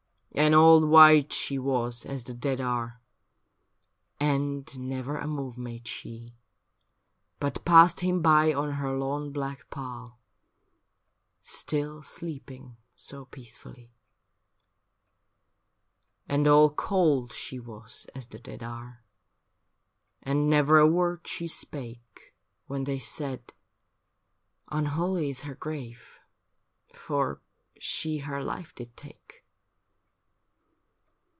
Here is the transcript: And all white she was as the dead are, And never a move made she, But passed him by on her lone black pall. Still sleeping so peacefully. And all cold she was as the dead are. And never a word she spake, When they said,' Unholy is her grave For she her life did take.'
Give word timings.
And 0.33 0.55
all 0.55 0.87
white 0.87 1.33
she 1.33 1.59
was 1.59 2.05
as 2.05 2.23
the 2.23 2.33
dead 2.33 2.61
are, 2.61 3.01
And 4.17 4.79
never 4.79 5.17
a 5.17 5.27
move 5.27 5.57
made 5.57 5.89
she, 5.89 6.37
But 7.37 7.63
passed 7.65 7.99
him 7.99 8.21
by 8.21 8.53
on 8.53 8.73
her 8.75 8.97
lone 8.97 9.33
black 9.33 9.69
pall. 9.69 10.19
Still 11.41 12.01
sleeping 12.01 12.77
so 12.95 13.25
peacefully. 13.25 13.91
And 16.29 16.47
all 16.47 16.69
cold 16.73 17.33
she 17.33 17.59
was 17.59 18.05
as 18.15 18.29
the 18.29 18.39
dead 18.39 18.63
are. 18.63 19.03
And 20.23 20.49
never 20.49 20.79
a 20.79 20.87
word 20.87 21.27
she 21.27 21.47
spake, 21.49 22.33
When 22.67 22.85
they 22.85 22.99
said,' 22.99 23.51
Unholy 24.71 25.29
is 25.29 25.41
her 25.41 25.55
grave 25.55 26.19
For 26.93 27.41
she 27.77 28.19
her 28.19 28.41
life 28.41 28.73
did 28.73 28.95
take.' 28.95 29.39